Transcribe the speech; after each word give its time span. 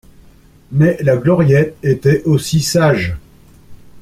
Mais 0.71 0.97
la 1.01 1.15
Gloriette 1.15 1.75
aussi 2.25 2.57
était 2.57 2.63
sage. 2.67 3.17